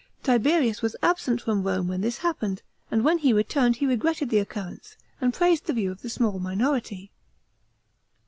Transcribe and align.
Til>erius 0.23 0.81
was 0.81 0.95
absent 1.03 1.41
from 1.43 1.61
Home 1.61 1.87
when 1.87 2.01
this 2.01 2.17
happened, 2.17 2.63
and 2.89 3.03
when 3.05 3.19
he 3.19 3.33
returned 3.33 3.75
he 3.75 3.85
regretted 3.85 4.31
the 4.31 4.39
occurrence, 4.39 4.97
and 5.21 5.31
praised 5.31 5.65
the 5.67 5.73
view 5.73 5.91
of 5.91 6.01
the 6.01 6.09
small 6.09 6.39
minority. 6.39 7.11